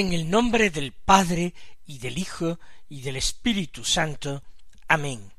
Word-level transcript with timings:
En 0.00 0.14
el 0.14 0.30
nombre 0.30 0.70
del 0.70 0.92
Padre 0.92 1.52
y 1.84 1.98
del 1.98 2.16
Hijo 2.16 2.58
y 2.88 3.02
del 3.02 3.16
Espíritu 3.16 3.84
Santo. 3.84 4.42
Amén. 4.88 5.30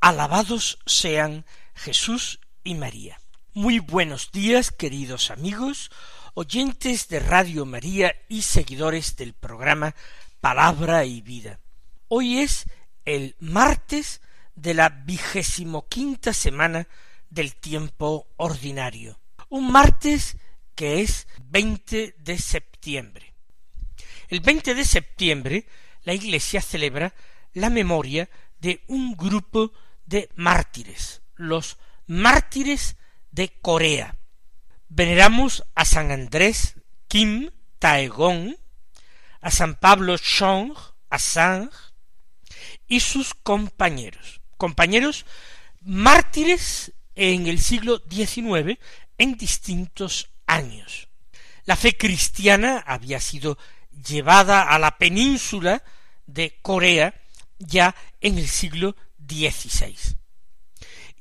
Alabados 0.00 0.78
sean 0.84 1.46
Jesús 1.74 2.40
y 2.62 2.74
María. 2.74 3.18
Muy 3.54 3.78
buenos 3.78 4.32
días, 4.32 4.70
queridos 4.70 5.30
amigos, 5.30 5.90
oyentes 6.34 7.08
de 7.08 7.20
Radio 7.20 7.64
María 7.64 8.14
y 8.28 8.42
seguidores 8.42 9.16
del 9.16 9.32
programa 9.32 9.94
Palabra 10.42 11.06
y 11.06 11.22
Vida. 11.22 11.58
Hoy 12.08 12.40
es 12.40 12.66
el 13.06 13.34
martes 13.40 14.20
de 14.56 14.74
la 14.74 14.90
vigésimo 14.90 15.88
quinta 15.88 16.34
semana 16.34 16.86
del 17.30 17.56
tiempo 17.56 18.28
ordinario. 18.36 19.18
Un 19.48 19.72
martes 19.72 20.36
que 20.74 21.00
es 21.00 21.26
20 21.48 22.16
de 22.18 22.38
septiembre. 22.38 23.25
El 24.28 24.40
20 24.40 24.74
de 24.74 24.84
septiembre 24.84 25.66
la 26.02 26.14
Iglesia 26.14 26.60
celebra 26.60 27.14
la 27.52 27.70
memoria 27.70 28.28
de 28.60 28.82
un 28.88 29.16
grupo 29.16 29.72
de 30.04 30.30
mártires, 30.34 31.22
los 31.34 31.78
mártires 32.06 32.96
de 33.30 33.48
Corea. 33.60 34.16
Veneramos 34.88 35.64
a 35.74 35.84
San 35.84 36.10
Andrés 36.10 36.76
Kim 37.08 37.50
Taegong, 37.78 38.56
a 39.40 39.50
San 39.50 39.74
Pablo 39.76 40.16
Chong, 40.18 40.72
a 41.10 41.18
y 42.88 43.00
sus 43.00 43.34
compañeros, 43.34 44.40
compañeros 44.56 45.24
mártires 45.80 46.92
en 47.14 47.46
el 47.46 47.58
siglo 47.58 48.02
XIX 48.10 48.78
en 49.18 49.36
distintos 49.36 50.30
años. 50.46 51.08
La 51.64 51.76
fe 51.76 51.96
cristiana 51.96 52.78
había 52.86 53.20
sido 53.20 53.58
llevada 54.04 54.62
a 54.62 54.78
la 54.78 54.98
península 54.98 55.82
de 56.26 56.58
Corea 56.62 57.14
ya 57.58 57.94
en 58.20 58.38
el 58.38 58.48
siglo 58.48 58.96
XVI. 59.26 59.96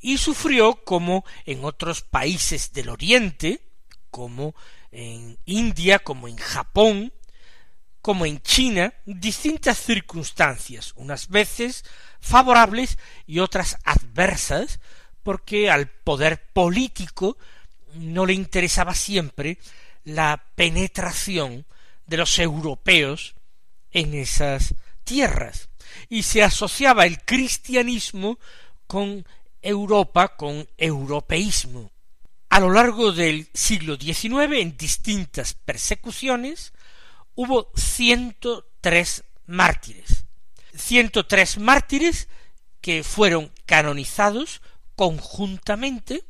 Y 0.02 0.18
sufrió, 0.18 0.84
como 0.84 1.26
en 1.46 1.64
otros 1.66 2.02
países 2.02 2.74
del 2.74 2.90
Oriente, 2.90 3.62
como 4.12 4.56
en 4.92 5.38
India, 5.46 6.00
como 6.00 6.28
en 6.28 6.38
Japón, 6.38 7.12
como 8.02 8.26
en 8.26 8.40
China, 8.42 8.94
distintas 9.06 9.80
circunstancias, 9.80 10.94
unas 10.96 11.28
veces 11.30 11.84
favorables 12.20 13.00
y 13.26 13.40
otras 13.40 13.78
adversas, 13.84 14.80
porque 15.24 15.72
al 15.72 15.90
poder 15.90 16.52
político 16.54 17.38
no 17.96 18.28
le 18.28 18.34
interesaba 18.34 18.94
siempre 18.94 19.58
la 20.04 20.46
penetración 20.56 21.66
de 22.06 22.18
los 22.18 22.38
europeos 22.40 23.36
en 23.92 24.14
esas 24.14 24.76
tierras 25.04 25.70
y 26.10 26.24
se 26.24 26.44
asociaba 26.44 27.06
el 27.06 27.22
cristianismo 27.24 28.40
con 28.88 29.26
Europa, 29.62 30.36
con 30.36 30.68
europeísmo. 30.78 31.92
A 32.50 32.60
lo 32.60 32.72
largo 32.72 33.12
del 33.12 33.50
siglo 33.54 33.98
XIX, 33.98 34.60
en 34.60 34.78
distintas 34.78 35.54
persecuciones, 35.54 36.74
hubo 37.34 37.72
ciento 37.76 38.68
tres 38.82 39.24
mártires. 39.46 40.26
Ciento 40.76 41.26
tres 41.26 41.58
mártires 41.58 42.28
que 42.82 43.04
fueron 43.04 43.52
canonizados 43.66 44.62
conjuntamente 44.96 46.24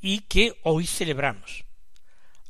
y 0.00 0.20
que 0.20 0.58
hoy 0.62 0.86
celebramos. 0.86 1.64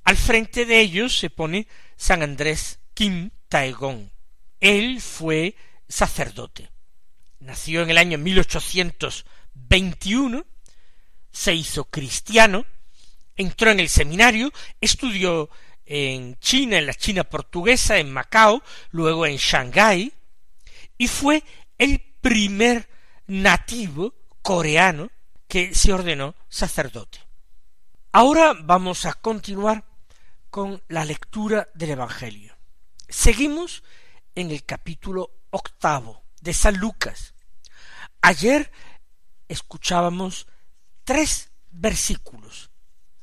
Al 0.05 0.17
frente 0.17 0.65
de 0.65 0.81
ellos 0.81 1.19
se 1.19 1.31
pone 1.31 1.67
San 2.03 2.23
Andrés 2.25 2.81
Kim 2.95 3.31
Taegong. 3.49 4.11
Él 4.59 5.01
fue 5.01 5.55
sacerdote. 5.89 6.73
Nació 7.39 7.83
en 7.83 7.91
el 7.91 7.99
año 7.99 8.19
1821, 8.19 10.45
se 11.31 11.55
hizo 11.55 11.85
cristiano, 11.85 12.67
entró 13.37 13.71
en 13.71 13.79
el 13.79 13.89
seminario, 13.89 14.53
estudió 14.81 15.49
en 15.87 16.37
China, 16.41 16.79
en 16.79 16.87
la 16.87 16.95
China 16.95 17.23
portuguesa, 17.23 17.99
en 17.99 18.13
Macao, 18.13 18.65
luego 18.91 19.25
en 19.25 19.37
Shanghái, 19.37 20.13
y 20.99 21.07
fue 21.07 21.45
el 21.79 22.01
primer 22.21 22.89
nativo 23.29 24.13
coreano 24.43 25.09
que 25.47 25.73
se 25.73 25.93
ordenó 25.93 26.35
sacerdote. 26.49 27.21
Ahora 28.11 28.55
vamos 28.61 29.07
a 29.07 29.15
continuar 29.15 29.92
con 30.53 30.83
la 30.89 31.07
lectura 31.07 31.71
del 31.73 31.93
Evangelio. 31.93 32.55
Seguimos 33.09 33.83
en 34.35 34.51
el 34.51 34.67
capítulo 34.67 35.31
octavo 35.49 36.25
de 36.43 36.53
San 36.53 36.77
Lucas. 36.77 37.33
Ayer 38.21 38.71
escuchábamos 39.49 40.47
tres 41.05 41.51
versículos, 41.71 42.71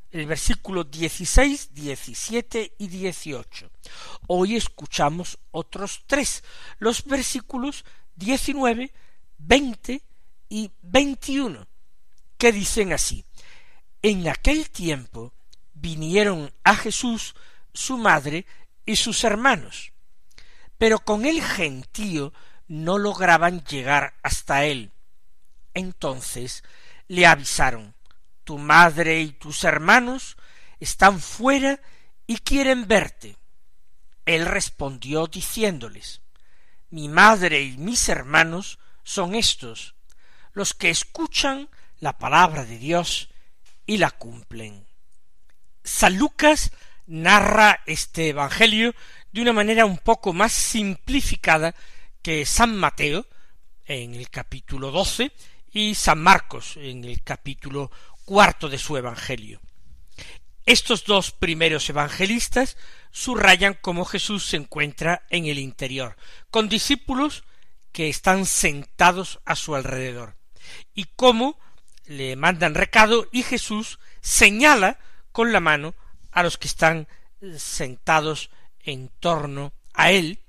el 0.10 0.26
versículo 0.26 0.84
16, 0.86 1.72
17 1.72 2.74
y 2.80 2.88
18. 2.88 3.70
Hoy 4.26 4.56
escuchamos 4.56 5.38
otros 5.52 6.06
tres, 6.08 6.44
los 6.80 7.06
versículos 7.06 7.86
19, 8.16 8.92
20 9.38 10.02
y 10.50 10.72
21, 10.82 11.68
que 12.40 12.52
dicen 12.52 12.92
así, 12.92 13.24
en 14.02 14.28
aquel 14.28 14.72
tiempo 14.72 15.36
vinieron 15.80 16.52
a 16.64 16.76
Jesús 16.76 17.36
su 17.74 17.98
madre 17.98 18.46
y 18.86 18.96
sus 18.96 19.24
hermanos, 19.24 19.94
pero 20.78 21.00
con 21.00 21.26
el 21.26 21.42
gentío 21.42 22.34
no 22.68 22.98
lograban 22.98 23.64
llegar 23.66 24.14
hasta 24.24 24.66
él. 24.66 24.92
Entonces 25.74 26.64
le 27.08 27.26
avisaron 27.26 27.96
Tu 28.44 28.58
madre 28.58 29.22
y 29.22 29.32
tus 29.32 29.64
hermanos 29.64 30.38
están 30.80 31.20
fuera 31.20 31.80
y 32.26 32.38
quieren 32.38 32.88
verte. 32.88 33.38
Él 34.26 34.46
respondió 34.46 35.28
diciéndoles 35.28 36.22
Mi 36.90 37.10
madre 37.10 37.62
y 37.62 37.78
mis 37.78 38.10
hermanos 38.10 38.80
son 39.04 39.36
estos, 39.36 39.96
los 40.54 40.74
que 40.74 40.90
escuchan 40.90 41.70
la 42.00 42.18
palabra 42.18 42.66
de 42.66 42.78
Dios 42.78 43.30
y 43.86 43.98
la 43.98 44.12
cumplen. 44.12 44.89
San 45.90 46.18
Lucas 46.18 46.72
narra 47.08 47.82
este 47.88 48.30
Evangelio 48.30 48.94
de 49.34 49.42
una 49.42 49.54
manera 49.54 49.86
un 49.86 49.98
poco 49.98 50.34
más 50.34 50.54
simplificada 50.54 51.76
que 52.22 52.46
San 52.46 52.78
Mateo 52.78 53.26
en 53.86 54.14
el 54.14 54.30
capítulo 54.30 54.92
doce 54.92 55.34
y 55.74 55.96
San 55.96 56.22
Marcos 56.22 56.78
en 56.78 57.04
el 57.04 57.24
capítulo 57.24 57.92
cuarto 58.24 58.70
de 58.70 58.78
su 58.78 58.96
Evangelio. 58.98 59.60
Estos 60.66 61.06
dos 61.06 61.32
primeros 61.32 61.90
evangelistas 61.90 62.78
subrayan 63.12 63.76
cómo 63.82 64.06
Jesús 64.06 64.46
se 64.46 64.58
encuentra 64.58 65.26
en 65.32 65.48
el 65.48 65.58
interior, 65.58 66.16
con 66.52 66.70
discípulos 66.70 67.44
que 67.92 68.10
están 68.10 68.46
sentados 68.46 69.40
a 69.44 69.56
su 69.56 69.76
alrededor, 69.76 70.38
y 70.94 71.06
cómo 71.16 71.60
le 72.06 72.36
mandan 72.36 72.76
recado 72.76 73.28
y 73.32 73.42
Jesús 73.42 74.00
señala 74.22 75.00
con 75.32 75.52
la 75.52 75.60
mano 75.60 75.94
a 76.32 76.44
los 76.44 76.58
que 76.58 76.68
están 76.68 77.08
sentados 77.58 78.50
en 78.80 79.10
torno 79.20 79.74
a 79.94 80.12
él 80.12 80.40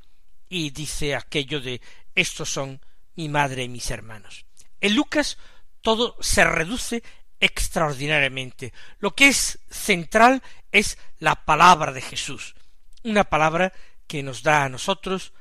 y 0.49 0.71
dice 0.71 1.15
aquello 1.15 1.61
de 1.61 1.81
estos 2.15 2.51
son 2.51 2.81
mi 3.17 3.29
madre 3.29 3.65
y 3.65 3.69
mis 3.69 3.91
hermanos. 3.91 4.45
En 4.81 4.95
Lucas 4.95 5.39
todo 5.81 6.17
se 6.21 6.45
reduce 6.45 7.03
extraordinariamente. 7.39 8.73
Lo 8.99 9.15
que 9.15 9.29
es 9.29 9.59
central 9.71 10.43
es 10.73 10.99
la 11.19 11.45
palabra 11.45 11.93
de 11.93 12.03
Jesús, 12.03 12.55
una 13.03 13.25
palabra 13.25 13.73
que 14.07 14.23
nos 14.23 14.43
da 14.43 14.65
a 14.65 14.69
nosotros 14.69 15.33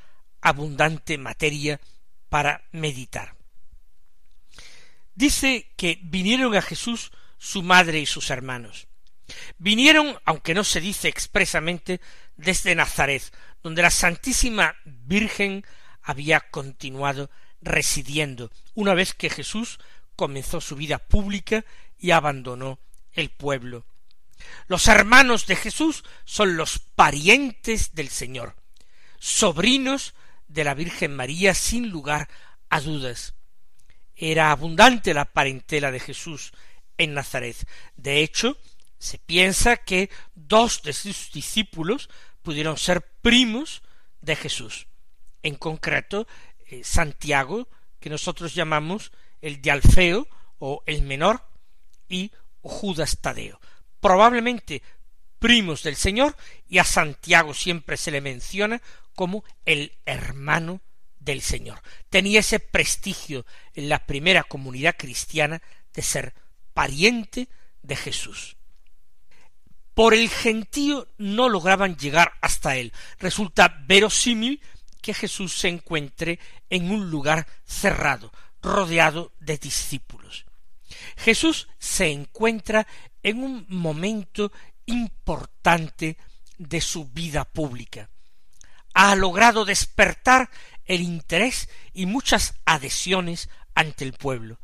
abundante 0.41 1.17
materia 1.17 1.79
para 2.29 2.63
meditar. 2.71 3.35
Dice 5.15 5.71
que 5.75 5.99
vinieron 6.01 6.55
a 6.55 6.61
Jesús 6.61 7.11
su 7.37 7.63
madre 7.63 7.99
y 7.99 8.05
sus 8.05 8.29
hermanos. 8.29 8.88
Vinieron, 9.57 10.17
aunque 10.25 10.53
no 10.53 10.63
se 10.63 10.81
dice 10.81 11.07
expresamente, 11.07 12.01
desde 12.35 12.75
Nazaret, 12.75 13.23
donde 13.63 13.81
la 13.81 13.91
Santísima 13.91 14.75
Virgen 14.85 15.65
había 16.01 16.39
continuado 16.39 17.29
residiendo, 17.61 18.51
una 18.73 18.93
vez 18.93 19.13
que 19.13 19.29
Jesús 19.29 19.79
comenzó 20.15 20.61
su 20.61 20.75
vida 20.75 20.97
pública 20.97 21.65
y 21.97 22.11
abandonó 22.11 22.79
el 23.13 23.29
pueblo. 23.29 23.85
Los 24.67 24.87
hermanos 24.87 25.45
de 25.47 25.55
Jesús 25.55 26.03
son 26.25 26.55
los 26.55 26.79
parientes 26.79 27.93
del 27.93 28.09
Señor, 28.09 28.55
sobrinos 29.19 30.13
de 30.47 30.63
la 30.63 30.73
Virgen 30.73 31.15
María 31.15 31.53
sin 31.53 31.89
lugar 31.89 32.29
a 32.69 32.81
dudas. 32.81 33.33
Era 34.15 34.51
abundante 34.51 35.13
la 35.13 35.25
parentela 35.25 35.91
de 35.91 35.99
Jesús 35.99 36.51
en 36.97 37.13
Nazaret. 37.13 37.55
De 37.95 38.21
hecho, 38.21 38.57
se 38.99 39.17
piensa 39.17 39.77
que 39.77 40.09
dos 40.35 40.81
de 40.83 40.93
sus 40.93 41.31
discípulos 41.31 42.09
pudieron 42.41 42.77
ser 42.77 43.01
primos 43.21 43.81
de 44.21 44.35
Jesús. 44.35 44.87
En 45.41 45.55
concreto, 45.55 46.27
eh, 46.67 46.83
Santiago, 46.83 47.67
que 47.99 48.09
nosotros 48.09 48.53
llamamos 48.53 49.11
el 49.41 49.61
de 49.61 49.71
Alfeo 49.71 50.27
o 50.59 50.83
el 50.85 51.01
menor, 51.01 51.41
y 52.09 52.31
Judas 52.61 53.19
Tadeo. 53.21 53.61
Probablemente 54.01 54.81
primos 55.37 55.83
del 55.83 55.95
Señor, 55.95 56.35
y 56.67 56.79
a 56.79 56.83
Santiago 56.83 57.53
siempre 57.53 57.95
se 57.95 58.11
le 58.11 58.19
menciona 58.19 58.81
como 59.15 59.43
el 59.65 59.97
hermano 60.05 60.81
del 61.19 61.41
Señor. 61.41 61.81
Tenía 62.09 62.41
ese 62.41 62.59
prestigio 62.59 63.45
en 63.73 63.87
la 63.87 64.05
primera 64.05 64.43
comunidad 64.43 64.95
cristiana 64.97 65.61
de 65.93 66.01
ser 66.01 66.33
pariente 66.73 67.47
de 67.81 67.95
Jesús. 67.95 68.57
Por 69.99 70.13
el 70.13 70.29
gentío 70.29 71.09
no 71.17 71.49
lograban 71.49 71.97
llegar 71.97 72.31
hasta 72.39 72.77
él. 72.77 72.93
Resulta 73.19 73.83
verosímil 73.85 74.61
que 75.01 75.13
Jesús 75.13 75.59
se 75.59 75.67
encuentre 75.67 76.39
en 76.69 76.89
un 76.89 77.11
lugar 77.11 77.45
cerrado, 77.65 78.31
rodeado 78.61 79.33
de 79.41 79.57
discípulos. 79.57 80.45
Jesús 81.17 81.67
se 81.79 82.11
encuentra 82.11 82.87
en 83.23 83.43
un 83.43 83.65
momento 83.67 84.53
importante 84.85 86.15
de 86.57 86.79
su 86.79 87.09
vida 87.09 87.43
pública. 87.43 88.09
Ha 88.93 89.17
logrado 89.17 89.65
despertar 89.65 90.49
el 90.85 91.01
interés 91.01 91.67
y 91.91 92.05
muchas 92.05 92.53
adhesiones 92.63 93.49
ante 93.75 94.05
el 94.05 94.13
pueblo. 94.13 94.61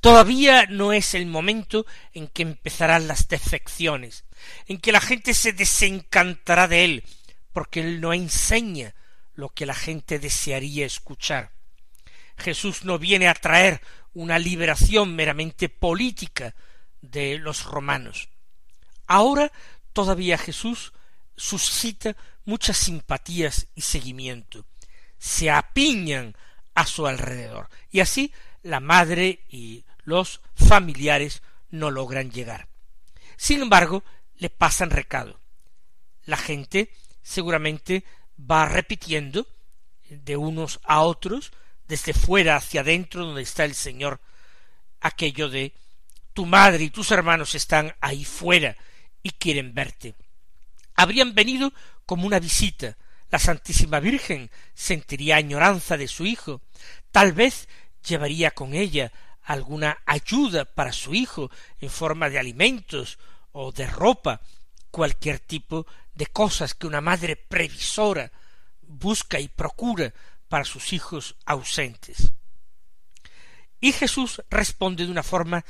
Todavía 0.00 0.66
no 0.66 0.92
es 0.92 1.14
el 1.14 1.26
momento 1.26 1.86
en 2.12 2.28
que 2.28 2.42
empezarán 2.42 3.08
las 3.08 3.28
defecciones, 3.28 4.24
en 4.66 4.78
que 4.78 4.92
la 4.92 5.00
gente 5.00 5.34
se 5.34 5.52
desencantará 5.52 6.68
de 6.68 6.84
él, 6.84 7.04
porque 7.52 7.80
él 7.80 8.00
no 8.00 8.12
enseña 8.12 8.94
lo 9.34 9.48
que 9.50 9.66
la 9.66 9.74
gente 9.74 10.18
desearía 10.18 10.86
escuchar. 10.86 11.52
Jesús 12.36 12.84
no 12.84 12.98
viene 12.98 13.28
a 13.28 13.34
traer 13.34 13.80
una 14.12 14.38
liberación 14.38 15.14
meramente 15.14 15.68
política 15.68 16.54
de 17.00 17.38
los 17.38 17.64
romanos. 17.64 18.28
Ahora 19.06 19.52
todavía 19.92 20.38
Jesús 20.38 20.92
suscita 21.36 22.16
muchas 22.44 22.76
simpatías 22.76 23.66
y 23.74 23.82
seguimiento. 23.82 24.64
Se 25.18 25.50
apiñan 25.50 26.36
a 26.74 26.86
su 26.86 27.06
alrededor 27.06 27.68
y 27.90 28.00
así 28.00 28.32
la 28.66 28.80
madre 28.80 29.40
y 29.48 29.84
los 30.04 30.40
familiares 30.54 31.42
no 31.70 31.90
logran 31.90 32.30
llegar. 32.30 32.68
Sin 33.36 33.62
embargo, 33.62 34.04
le 34.36 34.50
pasan 34.50 34.90
recado. 34.90 35.40
La 36.24 36.36
gente 36.36 36.90
seguramente 37.22 38.04
va 38.38 38.66
repitiendo 38.66 39.46
de 40.08 40.36
unos 40.36 40.80
a 40.84 41.00
otros, 41.00 41.52
desde 41.88 42.12
fuera 42.12 42.56
hacia 42.56 42.80
adentro 42.80 43.24
donde 43.24 43.42
está 43.42 43.64
el 43.64 43.74
Señor, 43.74 44.20
aquello 45.00 45.48
de 45.48 45.74
tu 46.32 46.46
madre 46.46 46.84
y 46.84 46.90
tus 46.90 47.10
hermanos 47.10 47.54
están 47.54 47.94
ahí 48.00 48.24
fuera 48.24 48.76
y 49.22 49.30
quieren 49.30 49.74
verte. 49.74 50.14
Habrían 50.94 51.34
venido 51.34 51.72
como 52.04 52.26
una 52.26 52.40
visita. 52.40 52.96
La 53.30 53.38
Santísima 53.38 54.00
Virgen 54.00 54.50
sentiría 54.74 55.36
añoranza 55.36 55.96
de 55.96 56.08
su 56.08 56.26
hijo. 56.26 56.62
Tal 57.10 57.32
vez 57.32 57.68
llevaría 58.06 58.50
con 58.52 58.74
ella 58.74 59.12
alguna 59.42 59.98
ayuda 60.06 60.64
para 60.64 60.92
su 60.92 61.14
hijo 61.14 61.50
en 61.80 61.90
forma 61.90 62.28
de 62.28 62.38
alimentos 62.38 63.18
o 63.52 63.72
de 63.72 63.86
ropa, 63.86 64.40
cualquier 64.90 65.38
tipo 65.38 65.86
de 66.14 66.26
cosas 66.26 66.74
que 66.74 66.86
una 66.86 67.00
madre 67.00 67.36
previsora 67.36 68.32
busca 68.82 69.38
y 69.38 69.48
procura 69.48 70.12
para 70.48 70.64
sus 70.64 70.92
hijos 70.92 71.36
ausentes. 71.44 72.32
Y 73.80 73.92
Jesús 73.92 74.42
responde 74.50 75.04
de 75.04 75.10
una 75.10 75.22
forma 75.22 75.64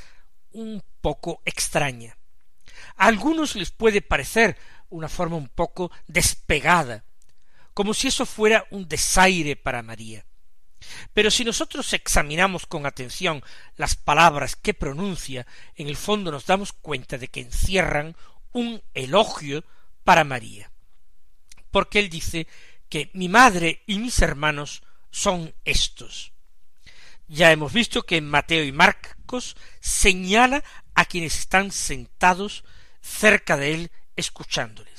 un 0.53 0.83
poco 1.01 1.43
extraña. 1.45 2.17
A 2.97 3.07
algunos 3.07 3.57
les 3.57 3.71
puede 3.71 4.01
parecer 4.01 4.57
una 4.89 5.09
forma 5.09 5.37
un 5.37 5.49
poco 5.49 5.91
despegada, 6.07 7.05
como 7.75 7.93
si 7.93 8.09
eso 8.09 8.25
fuera 8.25 8.67
un 8.71 8.89
desaire 8.89 9.57
para 9.57 9.83
María. 9.83 10.25
Pero 11.13 11.31
si 11.31 11.45
nosotros 11.45 11.93
examinamos 11.93 12.67
con 12.67 12.87
atención 12.87 13.43
las 13.77 13.97
palabras 13.97 14.57
que 14.57 14.75
pronuncia, 14.75 15.47
en 15.75 15.89
el 15.89 15.97
fondo 15.97 16.31
nos 16.31 16.47
damos 16.47 16.73
cuenta 16.73 17.19
de 17.19 17.29
que 17.29 17.41
encierran 17.41 18.17
un 18.53 18.83
elogio 18.95 19.65
para 20.05 20.25
María. 20.25 20.71
Porque 21.71 21.99
él 21.99 22.09
dice 22.09 22.47
que 22.89 23.11
mi 23.15 23.29
madre 23.29 23.83
y 23.87 23.99
mis 23.99 24.21
hermanos 24.21 24.83
son 25.11 25.55
estos. 25.65 26.33
Ya 27.29 27.51
hemos 27.51 27.73
visto 27.73 28.03
que 28.03 28.19
en 28.19 28.31
Mateo 28.31 28.65
y 28.65 28.73
Marcos 28.73 29.57
señala 29.81 30.63
a 30.95 31.05
quienes 31.05 31.39
están 31.39 31.73
sentados 31.73 32.65
cerca 33.01 33.57
de 33.57 33.75
él 33.75 33.91
escuchándoles. 34.15 34.96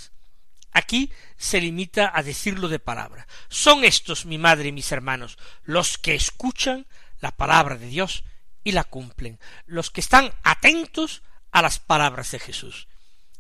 Aquí 0.77 1.12
se 1.38 1.59
limita 1.59 2.12
a 2.13 2.21
decirlo 2.21 2.68
de 2.68 2.77
palabra. 2.77 3.27
Son 3.50 3.83
estos 3.83 4.27
mi 4.27 4.38
madre 4.38 4.68
y 4.68 4.71
mis 4.71 4.91
hermanos, 4.91 5.39
los 5.63 5.97
que 5.97 6.13
escuchan 6.13 6.85
la 7.19 7.31
palabra 7.31 7.78
de 7.78 7.87
Dios 7.87 8.23
y 8.63 8.73
la 8.73 8.83
cumplen, 8.83 9.40
los 9.66 9.90
que 9.90 10.02
están 10.02 10.31
atentos 10.44 11.23
a 11.52 11.63
las 11.63 11.80
palabras 11.80 12.30
de 12.30 12.37
Jesús. 12.37 12.87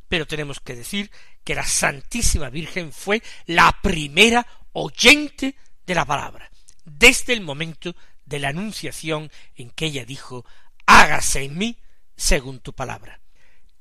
Pero 0.09 0.25
tenemos 0.25 0.59
que 0.59 0.73
decir 0.73 1.11
que 1.43 1.53
la 1.53 1.63
Santísima 1.63 2.49
Virgen 2.49 2.91
fue 2.91 3.21
la 3.45 3.71
primera 3.83 4.47
oyente 4.73 5.55
de 5.85 5.93
la 5.93 6.05
palabra, 6.05 6.49
desde 6.85 7.33
el 7.33 7.41
momento 7.41 7.95
de 8.25 8.39
la 8.39 8.49
anunciación 8.49 9.31
en 9.55 9.69
que 9.69 9.85
ella 9.85 10.05
dijo 10.05 10.43
hágase 10.87 11.43
en 11.43 11.55
mí 11.55 11.77
según 12.15 12.61
tu 12.61 12.73
palabra. 12.73 13.21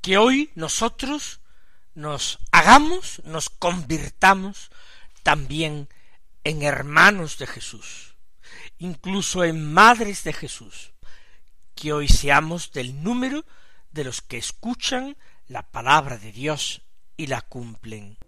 Que 0.02 0.18
hoy 0.18 0.50
nosotros 0.56 1.40
nos 1.96 2.38
hagamos, 2.52 3.22
nos 3.24 3.48
convirtamos 3.48 4.70
también 5.22 5.88
en 6.44 6.62
hermanos 6.62 7.38
de 7.38 7.46
Jesús, 7.46 8.14
incluso 8.78 9.42
en 9.42 9.72
madres 9.72 10.22
de 10.22 10.32
Jesús, 10.32 10.92
que 11.74 11.92
hoy 11.92 12.06
seamos 12.06 12.70
del 12.72 13.02
número 13.02 13.44
de 13.90 14.04
los 14.04 14.20
que 14.20 14.36
escuchan 14.36 15.16
la 15.48 15.62
palabra 15.62 16.18
de 16.18 16.32
Dios 16.32 16.82
y 17.16 17.28
la 17.28 17.40
cumplen. 17.40 18.18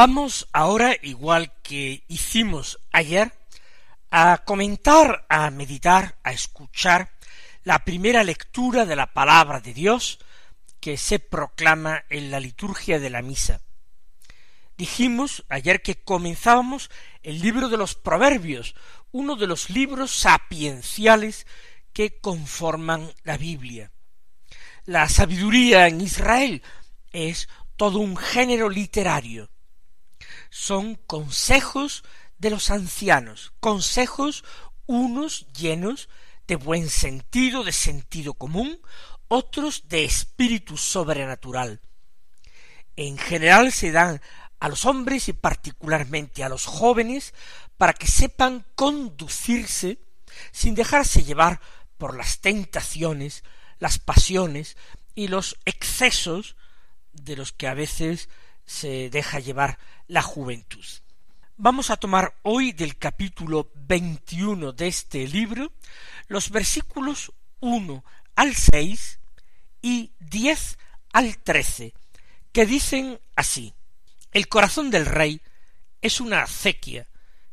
Vamos 0.00 0.46
ahora, 0.52 0.96
igual 1.02 1.52
que 1.60 2.04
hicimos 2.06 2.78
ayer, 2.92 3.32
a 4.12 4.44
comentar, 4.44 5.26
a 5.28 5.50
meditar, 5.50 6.14
a 6.22 6.30
escuchar 6.30 7.10
la 7.64 7.80
primera 7.80 8.22
lectura 8.22 8.86
de 8.86 8.94
la 8.94 9.12
palabra 9.12 9.58
de 9.58 9.74
Dios 9.74 10.20
que 10.78 10.96
se 10.96 11.18
proclama 11.18 12.04
en 12.10 12.30
la 12.30 12.38
liturgia 12.38 13.00
de 13.00 13.10
la 13.10 13.22
misa. 13.22 13.60
Dijimos 14.76 15.44
ayer 15.48 15.82
que 15.82 15.96
comenzábamos 15.96 16.90
el 17.24 17.40
libro 17.40 17.68
de 17.68 17.76
los 17.76 17.96
Proverbios, 17.96 18.76
uno 19.10 19.34
de 19.34 19.48
los 19.48 19.68
libros 19.68 20.12
sapienciales 20.12 21.44
que 21.92 22.20
conforman 22.20 23.12
la 23.24 23.36
Biblia. 23.36 23.90
La 24.84 25.08
sabiduría 25.08 25.88
en 25.88 26.00
Israel 26.00 26.62
es 27.10 27.48
todo 27.76 27.98
un 27.98 28.16
género 28.16 28.68
literario. 28.68 29.50
Son 30.50 30.94
consejos 30.94 32.04
de 32.38 32.50
los 32.50 32.70
ancianos, 32.70 33.52
consejos 33.60 34.44
unos 34.86 35.46
llenos 35.52 36.08
de 36.46 36.56
buen 36.56 36.88
sentido, 36.88 37.64
de 37.64 37.72
sentido 37.72 38.34
común, 38.34 38.80
otros 39.28 39.88
de 39.88 40.04
espíritu 40.04 40.76
sobrenatural. 40.76 41.80
En 42.96 43.18
general 43.18 43.72
se 43.72 43.92
dan 43.92 44.20
a 44.60 44.68
los 44.68 44.86
hombres 44.86 45.28
y 45.28 45.32
particularmente 45.32 46.42
a 46.42 46.48
los 46.48 46.66
jóvenes 46.66 47.34
para 47.76 47.92
que 47.92 48.08
sepan 48.08 48.64
conducirse 48.74 49.98
sin 50.52 50.74
dejarse 50.74 51.22
llevar 51.22 51.60
por 51.96 52.16
las 52.16 52.40
tentaciones, 52.40 53.44
las 53.78 53.98
pasiones 53.98 54.76
y 55.14 55.28
los 55.28 55.58
excesos 55.64 56.56
de 57.12 57.36
los 57.36 57.52
que 57.52 57.68
a 57.68 57.74
veces 57.74 58.28
se 58.68 59.08
deja 59.08 59.40
llevar 59.40 59.78
la 60.08 60.20
juventud. 60.20 60.84
Vamos 61.56 61.88
a 61.88 61.96
tomar 61.96 62.38
hoy 62.42 62.72
del 62.72 62.98
capítulo 62.98 63.72
veintiuno 63.74 64.72
de 64.72 64.88
este 64.88 65.26
libro 65.26 65.72
los 66.28 66.50
versículos 66.50 67.32
uno 67.60 68.04
al 68.36 68.54
seis 68.54 69.20
y 69.80 70.12
diez 70.20 70.78
al 71.12 71.38
trece, 71.38 71.94
que 72.52 72.66
dicen 72.66 73.18
así 73.34 73.72
El 74.32 74.48
corazón 74.48 74.90
del 74.90 75.06
rey 75.06 75.40
es 76.02 76.20
una 76.20 76.42
acequia 76.42 77.08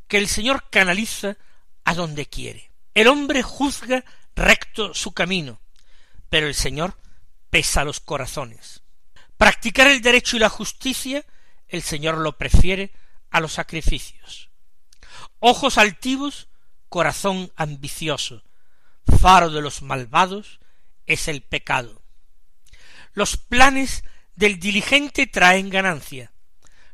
que 0.08 0.18
el 0.18 0.28
Señor 0.28 0.68
canaliza 0.70 1.38
a 1.84 1.94
donde 1.94 2.26
quiere. 2.26 2.70
El 2.94 3.08
hombre 3.08 3.42
juzga 3.42 4.04
recto 4.36 4.92
su 4.92 5.12
camino, 5.12 5.60
pero 6.28 6.46
el 6.46 6.54
Señor 6.54 6.98
pesa 7.48 7.84
los 7.84 8.00
corazones. 8.00 8.82
Practicar 9.36 9.88
el 9.88 10.00
derecho 10.00 10.36
y 10.36 10.40
la 10.40 10.48
justicia, 10.48 11.24
el 11.68 11.82
Señor 11.82 12.18
lo 12.18 12.38
prefiere 12.38 12.92
a 13.30 13.40
los 13.40 13.52
sacrificios. 13.52 14.50
Ojos 15.38 15.78
altivos, 15.78 16.48
corazón 16.88 17.52
ambicioso, 17.56 18.42
faro 19.20 19.50
de 19.50 19.60
los 19.60 19.82
malvados 19.82 20.60
es 21.06 21.28
el 21.28 21.42
pecado. 21.42 22.02
Los 23.12 23.36
planes 23.36 24.04
del 24.34 24.58
diligente 24.58 25.26
traen 25.26 25.70
ganancia, 25.70 26.32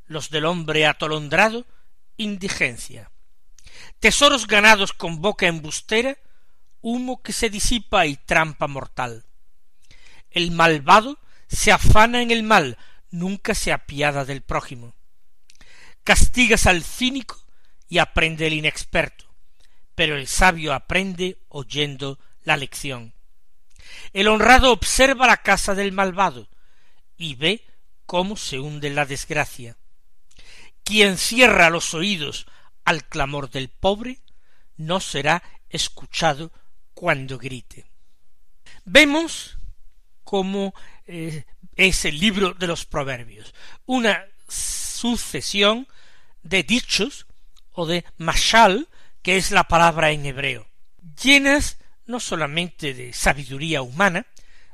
los 0.07 0.31
del 0.31 0.45
hombre 0.45 0.87
atolondrado 0.87 1.67
indigencia. 2.17 3.11
Tesoros 4.01 4.47
ganados 4.47 4.93
con 4.93 5.21
boca 5.21 5.47
embustera, 5.47 6.19
humo 6.81 7.23
que 7.23 7.33
se 7.33 7.51
disipa 7.51 8.07
y 8.07 8.17
trampa 8.17 8.67
mortal. 8.67 9.25
El 10.31 10.51
malvado 10.51 11.19
se 11.53 11.71
afana 11.71 12.23
en 12.23 12.31
el 12.31 12.43
mal, 12.43 12.79
nunca 13.11 13.55
se 13.55 13.73
apiada 13.73 14.25
del 14.25 14.41
prójimo. 14.41 14.95
Castigas 16.03 16.67
al 16.67 16.83
cínico 16.83 17.45
y 17.89 17.99
aprende 17.99 18.47
el 18.47 18.55
inexperto, 18.55 19.27
pero 19.95 20.17
el 20.17 20.27
sabio 20.27 20.73
aprende 20.73 21.39
oyendo 21.49 22.19
la 22.43 22.57
lección. 22.57 23.15
El 24.13 24.29
honrado 24.29 24.73
observa 24.73 25.27
la 25.27 25.37
casa 25.37 25.75
del 25.75 25.93
malvado 25.93 26.49
y 27.19 27.35
ve 27.35 27.67
cómo 28.07 28.37
se 28.37 28.59
hunde 28.59 28.91
la 28.91 29.05
desgracia. 29.05 29.77
Quien 30.83 31.19
cierra 31.19 31.71
los 31.71 31.93
oídos 31.93 32.47
al 32.85 33.07
clamor 33.07 33.51
del 33.51 33.69
pobre 33.69 34.23
no 34.77 35.01
será 35.01 35.43
escuchado 35.69 36.51
cuando 36.95 37.39
grite. 37.39 37.87
Vemos 38.85 39.59
cómo 40.25 40.75
eh, 41.07 41.45
es 41.76 42.05
el 42.05 42.19
libro 42.19 42.55
de 42.55 42.67
los 42.67 42.85
proverbios, 42.85 43.55
una 43.87 44.25
sucesión 44.49 45.88
de 46.43 46.62
dichos 46.62 47.26
o 47.73 47.87
de 47.87 48.05
mashal, 48.19 48.88
que 49.23 49.37
es 49.37 49.50
la 49.50 49.64
palabra 49.64 50.11
en 50.11 50.26
hebreo, 50.26 50.69
llenas 51.23 51.79
no 52.07 52.21
solamente 52.21 52.95
de 52.95 53.12
sabiduría 53.12 53.83
humana, 53.83 54.26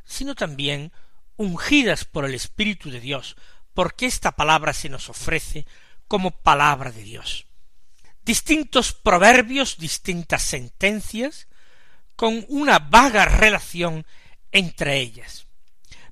sino 0.05 0.35
también 0.35 0.93
ungidas 1.37 2.05
por 2.05 2.25
el 2.25 2.35
Espíritu 2.35 2.91
de 2.91 3.01
Dios, 3.01 3.37
porque 3.75 4.07
esta 4.07 4.33
palabra 4.33 4.73
se 4.73 4.89
nos 4.89 5.09
ofrece 5.09 5.67
como 6.09 6.31
palabra 6.31 6.91
de 6.91 7.03
Dios. 7.03 7.47
Distintos 8.25 8.93
proverbios, 8.93 9.79
distintas 9.79 10.43
sentencias, 10.43 11.47
con 12.17 12.45
una 12.49 12.81
vaga 12.81 13.25
relación 13.27 14.05
entre 14.53 14.99
ellas, 14.99 15.47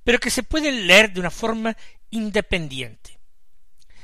pero 0.05 0.19
que 0.19 0.31
se 0.31 0.43
pueden 0.43 0.87
leer 0.87 1.13
de 1.13 1.21
una 1.21 1.31
forma 1.31 1.77
independiente. 2.11 3.19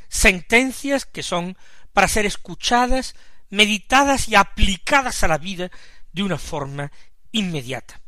Sentencias 0.08 1.06
que 1.06 1.22
son 1.22 1.56
para 1.92 2.08
ser 2.08 2.26
escuchadas, 2.26 3.14
meditadas 3.48 4.28
y 4.28 4.34
aplicadas 4.34 5.22
a 5.22 5.28
la 5.28 5.38
vida 5.38 5.70
de 6.12 6.22
una 6.22 6.38
forma 6.38 6.92
inmediata. 7.32 8.00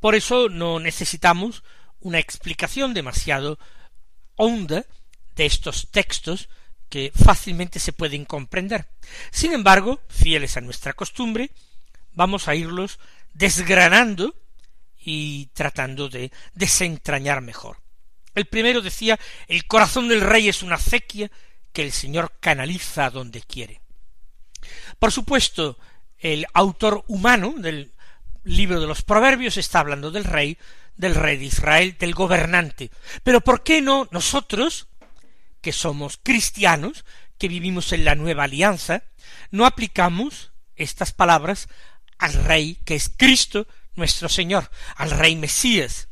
Por 0.00 0.14
eso 0.14 0.48
no 0.48 0.80
necesitamos 0.80 1.62
una 2.00 2.18
explicación 2.18 2.94
demasiado 2.94 3.58
honda 4.36 4.86
de 5.36 5.46
estos 5.46 5.90
textos 5.90 6.48
que 6.88 7.12
fácilmente 7.14 7.78
se 7.78 7.92
pueden 7.92 8.24
comprender. 8.24 8.88
Sin 9.30 9.52
embargo, 9.52 10.00
fieles 10.08 10.56
a 10.56 10.60
nuestra 10.60 10.94
costumbre, 10.94 11.50
vamos 12.12 12.48
a 12.48 12.54
irlos 12.54 12.98
desgranando 13.34 14.34
y 15.00 15.46
tratando 15.54 16.08
de 16.08 16.30
desentrañar 16.54 17.40
mejor. 17.40 17.78
El 18.34 18.46
primero 18.46 18.80
decía 18.80 19.18
el 19.48 19.66
corazón 19.66 20.08
del 20.08 20.20
rey 20.20 20.48
es 20.48 20.62
una 20.62 20.76
acequia 20.76 21.30
que 21.72 21.82
el 21.82 21.92
Señor 21.92 22.32
canaliza 22.40 23.10
donde 23.10 23.42
quiere. 23.42 23.80
Por 24.98 25.12
supuesto, 25.12 25.78
el 26.18 26.46
autor 26.52 27.04
humano 27.08 27.54
del 27.56 27.92
libro 28.44 28.80
de 28.80 28.86
los 28.86 29.02
Proverbios 29.02 29.56
está 29.56 29.80
hablando 29.80 30.10
del 30.10 30.24
rey, 30.24 30.58
del 30.96 31.14
rey 31.14 31.38
de 31.38 31.46
Israel, 31.46 31.96
del 31.98 32.14
gobernante. 32.14 32.90
Pero 33.22 33.40
¿por 33.40 33.62
qué 33.62 33.80
no 33.80 34.08
nosotros, 34.10 34.88
que 35.60 35.72
somos 35.72 36.18
cristianos, 36.22 37.04
que 37.38 37.48
vivimos 37.48 37.92
en 37.92 38.04
la 38.04 38.14
nueva 38.14 38.44
alianza, 38.44 39.02
no 39.50 39.64
aplicamos 39.66 40.52
estas 40.76 41.12
palabras 41.12 41.68
al 42.18 42.34
Rey 42.34 42.76
que 42.84 42.94
es 42.94 43.10
Cristo 43.16 43.66
nuestro 44.00 44.28
Señor, 44.28 44.68
al 44.96 45.10
Rey 45.12 45.36
Mesías. 45.36 46.08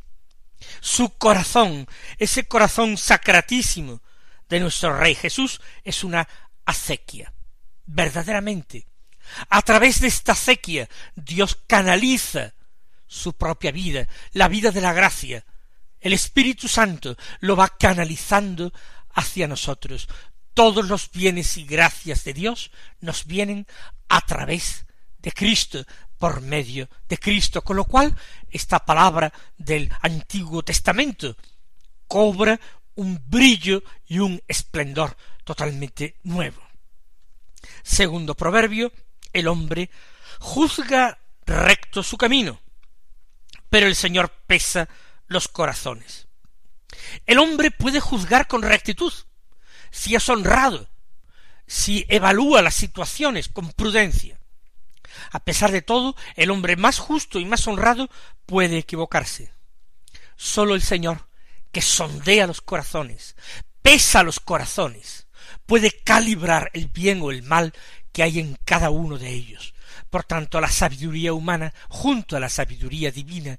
Su 0.80 1.16
corazón, 1.16 1.88
ese 2.18 2.44
corazón 2.44 2.96
sacratísimo 2.96 4.00
de 4.48 4.60
nuestro 4.60 4.96
Rey 4.96 5.16
Jesús, 5.16 5.60
es 5.82 6.04
una 6.04 6.28
acequia. 6.64 7.32
Verdaderamente. 7.86 8.86
A 9.48 9.62
través 9.62 10.00
de 10.00 10.08
esta 10.08 10.32
acequia 10.32 10.88
Dios 11.14 11.58
canaliza 11.66 12.54
su 13.06 13.32
propia 13.32 13.72
vida, 13.72 14.06
la 14.32 14.48
vida 14.48 14.70
de 14.70 14.80
la 14.80 14.92
gracia. 14.92 15.44
El 16.00 16.12
Espíritu 16.12 16.68
Santo 16.68 17.16
lo 17.40 17.56
va 17.56 17.68
canalizando 17.68 18.72
hacia 19.14 19.48
nosotros. 19.48 20.08
Todos 20.54 20.86
los 20.86 21.10
bienes 21.10 21.56
y 21.56 21.64
gracias 21.64 22.24
de 22.24 22.34
Dios 22.34 22.70
nos 23.00 23.24
vienen 23.24 23.66
a 24.08 24.20
través 24.20 24.86
de 25.18 25.32
Cristo, 25.32 25.84
por 26.18 26.40
medio 26.40 26.88
de 27.08 27.18
Cristo, 27.18 27.62
con 27.62 27.76
lo 27.76 27.84
cual 27.84 28.14
esta 28.50 28.84
palabra 28.84 29.32
del 29.56 29.90
Antiguo 30.02 30.62
Testamento 30.62 31.36
cobra 32.06 32.58
un 32.96 33.22
brillo 33.26 33.82
y 34.06 34.18
un 34.18 34.42
esplendor 34.48 35.16
totalmente 35.44 36.16
nuevo. 36.24 36.60
Segundo 37.82 38.34
proverbio, 38.34 38.92
el 39.32 39.46
hombre 39.46 39.90
juzga 40.40 41.18
recto 41.46 42.02
su 42.02 42.16
camino, 42.16 42.60
pero 43.70 43.86
el 43.86 43.94
Señor 43.94 44.30
pesa 44.46 44.88
los 45.26 45.48
corazones. 45.48 46.26
El 47.26 47.38
hombre 47.38 47.70
puede 47.70 48.00
juzgar 48.00 48.48
con 48.48 48.62
rectitud, 48.62 49.12
si 49.90 50.14
es 50.14 50.28
honrado, 50.28 50.88
si 51.66 52.04
evalúa 52.08 52.62
las 52.62 52.74
situaciones 52.74 53.48
con 53.48 53.72
prudencia. 53.72 54.37
A 55.30 55.40
pesar 55.40 55.72
de 55.72 55.82
todo, 55.82 56.16
el 56.36 56.50
hombre 56.50 56.76
más 56.76 56.98
justo 56.98 57.38
y 57.38 57.44
más 57.44 57.66
honrado 57.66 58.08
puede 58.46 58.78
equivocarse. 58.78 59.52
Sólo 60.36 60.74
el 60.74 60.82
Señor, 60.82 61.28
que 61.72 61.82
sondea 61.82 62.46
los 62.46 62.60
corazones, 62.60 63.36
pesa 63.82 64.22
los 64.22 64.40
corazones, 64.40 65.26
puede 65.66 65.90
calibrar 65.90 66.70
el 66.74 66.88
bien 66.88 67.20
o 67.22 67.30
el 67.30 67.42
mal 67.42 67.72
que 68.12 68.22
hay 68.22 68.38
en 68.38 68.58
cada 68.64 68.90
uno 68.90 69.18
de 69.18 69.30
ellos. 69.30 69.74
Por 70.10 70.24
tanto, 70.24 70.60
la 70.60 70.70
sabiduría 70.70 71.32
humana, 71.32 71.74
junto 71.88 72.36
a 72.36 72.40
la 72.40 72.48
sabiduría 72.48 73.10
divina, 73.10 73.58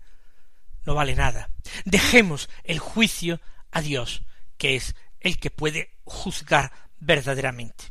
no 0.85 0.95
vale 0.95 1.15
nada. 1.15 1.49
Dejemos 1.85 2.49
el 2.63 2.79
juicio 2.79 3.39
a 3.71 3.81
Dios, 3.81 4.23
que 4.57 4.75
es 4.75 4.95
el 5.19 5.37
que 5.39 5.51
puede 5.51 5.91
juzgar 6.03 6.71
verdaderamente. 6.99 7.85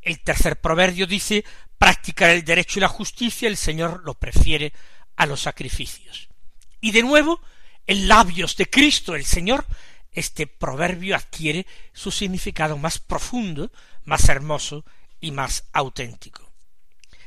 El 0.00 0.20
tercer 0.20 0.60
proverbio 0.60 1.06
dice 1.06 1.44
practicar 1.84 2.30
el 2.30 2.46
derecho 2.46 2.78
y 2.78 2.80
la 2.80 2.88
justicia 2.88 3.46
el 3.46 3.58
Señor 3.58 4.00
lo 4.06 4.14
prefiere 4.14 4.72
a 5.16 5.26
los 5.26 5.42
sacrificios. 5.42 6.30
Y 6.80 6.92
de 6.92 7.02
nuevo, 7.02 7.42
en 7.86 8.08
labios 8.08 8.56
de 8.56 8.70
Cristo 8.70 9.14
el 9.14 9.26
Señor, 9.26 9.66
este 10.10 10.46
proverbio 10.46 11.14
adquiere 11.14 11.66
su 11.92 12.10
significado 12.10 12.78
más 12.78 13.00
profundo, 13.00 13.70
más 14.04 14.30
hermoso 14.30 14.86
y 15.20 15.30
más 15.30 15.64
auténtico. 15.74 16.50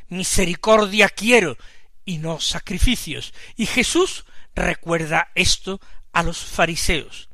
Misericordia 0.08 1.10
quiero 1.10 1.56
y 2.04 2.18
no 2.18 2.40
sacrificios. 2.40 3.36
Y 3.58 3.68
Jesús 3.68 4.26
recuerda 4.56 5.30
esto 5.36 5.80
a 6.14 6.24
los 6.24 6.40
fariseos, 6.40 7.30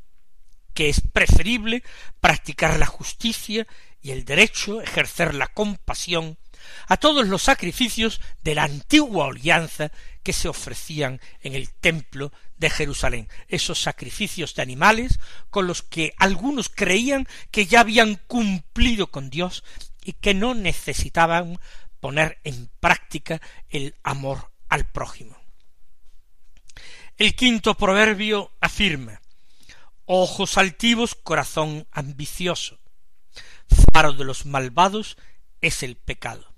que 0.74 0.89
es 0.89 1.00
preferible 1.00 1.84
practicar 2.20 2.77
la 2.77 2.86
justicia 2.86 3.65
y 4.01 4.12
el 4.12 4.25
derecho, 4.25 4.82
ejercer 4.82 5.34
la 5.36 5.48
compasión, 5.48 6.38
a 6.88 6.98
todos 6.98 7.27
los 7.27 7.43
sacrificios 7.43 8.22
de 8.41 8.55
la 8.55 8.63
antigua 8.63 9.27
alianza 9.27 9.91
que 10.24 10.34
se 10.34 10.48
ofrecían 10.48 11.20
en 11.41 11.53
el 11.53 11.72
templo 11.74 12.32
de 12.58 12.70
Jerusalén, 12.70 13.27
esos 13.48 13.82
sacrificios 13.82 14.55
de 14.55 14.62
animales 14.62 15.20
con 15.50 15.67
los 15.67 15.82
que 15.82 16.13
algunos 16.17 16.70
creían 16.70 17.27
que 17.51 17.65
ya 17.65 17.82
habían 17.82 18.15
cumplido 18.27 19.08
con 19.08 19.29
Dios 19.29 19.63
y 20.03 20.13
que 20.13 20.34
no 20.34 20.53
necesitaban 20.53 21.60
poner 22.00 22.39
en 22.43 22.70
práctica 22.79 23.41
el 23.70 23.96
amor 24.03 24.51
al 24.70 24.86
prójimo. 24.86 25.38
El 27.17 27.36
quinto 27.36 27.75
proverbio 27.75 28.51
afirma 28.60 29.22
Ojos 30.05 30.58
altivos, 30.58 31.15
corazón 31.15 31.88
ambicioso. 31.91 32.77
Faro 33.93 34.12
de 34.12 34.25
los 34.25 34.46
malvados 34.46 35.17
es 35.62 35.82
el 35.82 35.96
pecado. 35.96 36.52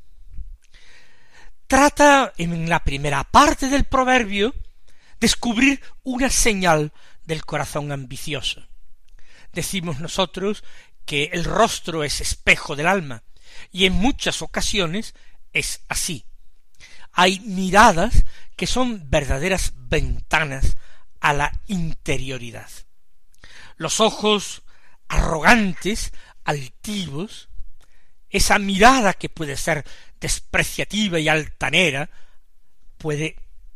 Trata 1.67 2.33
en 2.37 2.69
la 2.69 2.83
primera 2.83 3.23
parte 3.23 3.69
del 3.69 3.85
proverbio 3.85 4.53
descubrir 5.19 5.81
una 6.03 6.29
señal 6.29 6.93
del 7.23 7.43
corazón 7.43 7.91
ambicioso. 7.91 8.67
Decimos 9.51 9.99
nosotros 9.99 10.63
que 11.05 11.31
el 11.33 11.43
rostro 11.43 12.03
es 12.03 12.21
espejo 12.21 12.75
del 12.75 12.87
alma, 12.87 13.23
y 13.71 13.85
en 13.85 13.93
muchas 13.93 14.41
ocasiones 14.41 15.15
es 15.53 15.81
así. 15.87 16.25
Hay 17.11 17.39
miradas 17.39 18.25
que 18.55 18.67
son 18.67 19.09
verdaderas 19.09 19.73
ventanas 19.75 20.77
a 21.19 21.33
la 21.33 21.61
interioridad. 21.67 22.69
Los 23.77 23.99
ojos 23.99 24.63
arrogantes, 25.07 26.11
altivos, 26.43 27.49
esa 28.29 28.59
mirada 28.59 29.13
que 29.13 29.29
puede 29.29 29.55
ser 29.57 29.85
despreciativa 30.25 31.19
y 31.19 31.29
altanera, 31.29 32.09
puede 32.97 33.35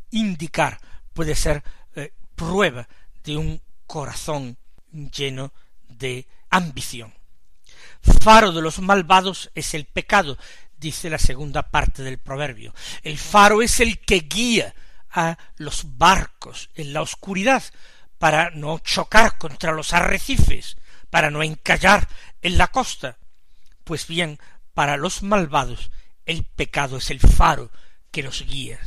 indicar, 0.10 0.82
puede 1.14 1.36
ser 1.36 1.64
eh, 1.96 2.12
prueba 2.36 2.88
de 3.24 3.38
un 3.38 3.62
corazón 3.86 4.58
lleno 4.92 5.54
de 5.88 6.26
ambición. 6.50 7.14
Faro 8.24 8.52
de 8.52 8.64
los 8.64 8.80
malvados 8.80 9.52
es 9.54 9.76
el 9.76 9.86
pecado, 9.86 10.40
dice 10.76 11.12
la 11.12 11.20
segunda 11.20 11.70
parte 11.70 12.02
del 12.02 12.18
proverbio. 12.18 12.74
El 13.04 13.20
faro 13.20 13.62
es 13.62 13.80
el 13.80 14.00
que 14.00 14.22
guía 14.22 14.74
a 15.12 15.38
los 15.58 16.00
barcos 16.00 16.72
en 16.74 16.94
la 16.94 17.04
oscuridad 17.04 17.64
para 18.18 18.50
no 18.50 18.80
chocar 18.80 19.38
contra 19.38 19.72
los 19.72 19.94
arrecifes, 19.94 20.78
para 21.12 21.30
no 21.30 21.44
encallar 21.44 22.08
en 22.42 22.58
la 22.58 22.70
costa. 22.70 23.20
Pues 23.84 24.08
bien, 24.08 24.40
para 24.74 24.98
los 24.98 25.22
malvados 25.22 25.92
el 26.30 26.44
pecado 26.44 26.98
es 26.98 27.10
el 27.10 27.20
faro 27.20 27.72
que 28.12 28.22
los 28.22 28.46
guía. 28.46 28.80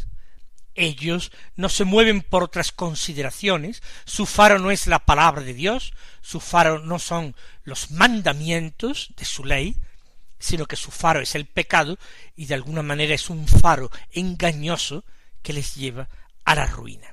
Ellos 0.77 1.33
no 1.57 1.69
se 1.69 1.85
mueven 1.85 2.23
por 2.23 2.45
otras 2.45 2.71
consideraciones, 2.71 3.83
su 4.05 4.27
faro 4.27 4.61
no 4.61 4.71
es 4.71 4.87
la 4.87 5.01
palabra 5.01 5.43
de 5.43 5.53
Dios, 5.53 5.93
su 6.21 6.39
faro 6.39 6.79
no 6.79 7.01
son 7.01 7.35
los 7.65 7.91
mandamientos 7.91 9.13
de 9.17 9.25
su 9.25 9.45
ley, 9.45 9.77
sino 10.39 10.67
que 10.67 10.77
su 10.77 10.93
faro 10.93 11.21
es 11.21 11.35
el 11.35 11.47
pecado 11.47 11.99
y 12.37 12.47
de 12.47 12.55
alguna 12.55 12.83
manera 12.83 13.13
es 13.13 13.29
un 13.29 13.49
faro 13.49 13.91
engañoso 14.13 15.05
que 15.43 15.53
les 15.53 15.75
lleva 15.75 16.09
a 16.45 16.55
la 16.55 16.67
ruina. 16.67 17.13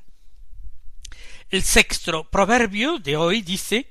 El 1.49 1.63
sexto 1.63 2.29
proverbio 2.29 2.99
de 2.99 3.17
hoy 3.17 3.41
dice 3.41 3.89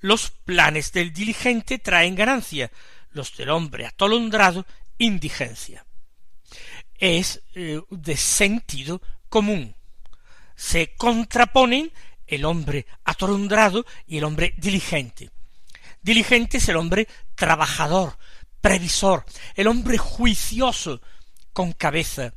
los 0.00 0.30
planes 0.30 0.92
del 0.92 1.12
diligente 1.12 1.78
traen 1.78 2.14
ganancia, 2.14 2.70
los 3.12 3.36
del 3.36 3.50
hombre 3.50 3.86
atolondrado 3.86 4.64
indigencia. 4.98 5.84
Es 6.98 7.42
eh, 7.54 7.80
de 7.90 8.16
sentido 8.16 9.02
común. 9.28 9.74
Se 10.54 10.94
contraponen 10.96 11.92
el 12.26 12.44
hombre 12.44 12.86
atolondrado 13.04 13.84
y 14.06 14.18
el 14.18 14.24
hombre 14.24 14.54
diligente. 14.56 15.30
Diligente 16.00 16.58
es 16.58 16.68
el 16.68 16.76
hombre 16.76 17.08
trabajador, 17.34 18.16
previsor, 18.60 19.24
el 19.54 19.66
hombre 19.66 19.98
juicioso 19.98 21.00
con 21.52 21.72
cabeza, 21.72 22.34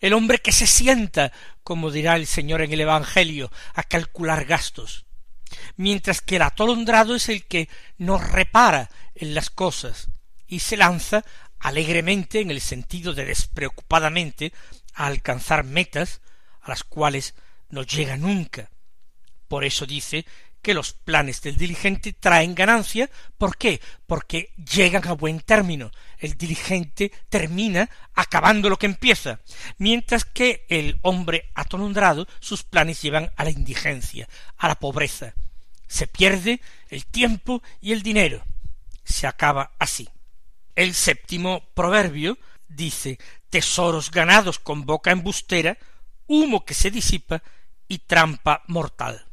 el 0.00 0.12
hombre 0.14 0.38
que 0.38 0.52
se 0.52 0.66
sienta, 0.66 1.32
como 1.62 1.90
dirá 1.90 2.16
el 2.16 2.26
Señor 2.26 2.62
en 2.62 2.72
el 2.72 2.80
Evangelio, 2.80 3.50
a 3.74 3.82
calcular 3.82 4.44
gastos, 4.44 5.06
mientras 5.76 6.20
que 6.20 6.36
el 6.36 6.42
atolondrado 6.42 7.14
es 7.14 7.28
el 7.28 7.44
que 7.44 7.68
no 7.98 8.18
repara 8.18 8.90
en 9.14 9.34
las 9.34 9.50
cosas 9.50 10.08
y 10.46 10.60
se 10.60 10.76
lanza 10.76 11.24
alegremente 11.66 12.40
en 12.40 12.52
el 12.52 12.60
sentido 12.60 13.12
de 13.12 13.24
despreocupadamente 13.24 14.52
a 14.94 15.06
alcanzar 15.06 15.64
metas 15.64 16.20
a 16.60 16.70
las 16.70 16.84
cuales 16.84 17.34
no 17.70 17.82
llega 17.82 18.16
nunca. 18.16 18.70
Por 19.48 19.64
eso 19.64 19.84
dice 19.84 20.24
que 20.62 20.74
los 20.74 20.92
planes 20.92 21.42
del 21.42 21.56
diligente 21.56 22.12
traen 22.12 22.54
ganancia. 22.54 23.10
¿Por 23.36 23.56
qué? 23.56 23.80
Porque 24.06 24.52
llegan 24.56 25.08
a 25.08 25.14
buen 25.14 25.40
término. 25.40 25.90
El 26.18 26.38
diligente 26.38 27.10
termina 27.28 27.90
acabando 28.14 28.70
lo 28.70 28.78
que 28.78 28.86
empieza, 28.86 29.40
mientras 29.76 30.24
que 30.24 30.66
el 30.68 31.00
hombre 31.02 31.50
atolondrado 31.56 32.28
sus 32.38 32.62
planes 32.62 33.02
llevan 33.02 33.32
a 33.34 33.42
la 33.42 33.50
indigencia, 33.50 34.28
a 34.56 34.68
la 34.68 34.76
pobreza. 34.76 35.34
Se 35.88 36.06
pierde 36.06 36.60
el 36.90 37.06
tiempo 37.06 37.60
y 37.80 37.90
el 37.90 38.02
dinero. 38.02 38.44
Se 39.02 39.26
acaba 39.26 39.72
así. 39.80 40.08
El 40.76 40.94
séptimo 40.94 41.64
proverbio 41.74 42.38
dice 42.68 43.18
tesoros 43.50 44.10
ganados 44.10 44.60
con 44.60 44.86
boca 44.86 45.10
embustera, 45.10 45.76
humo 46.28 46.64
que 46.64 46.74
se 46.74 46.90
disipa 46.90 47.42
y 47.88 47.98
trampa 47.98 48.62
mortal 48.68 49.26